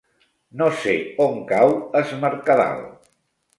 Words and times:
No 0.61 0.69
sé 0.83 0.95
on 1.27 1.37
cau 1.53 1.77
Es 2.01 2.17
Mercadal. 2.25 2.85